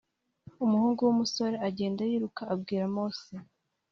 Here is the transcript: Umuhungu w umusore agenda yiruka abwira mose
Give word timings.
Umuhungu 0.63 0.99
w 1.01 1.09
umusore 1.13 1.55
agenda 1.67 2.01
yiruka 2.09 2.41
abwira 2.53 2.85
mose 2.95 3.31